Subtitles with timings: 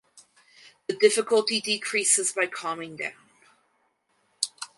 [0.87, 3.13] The difficulty decreases by calming down.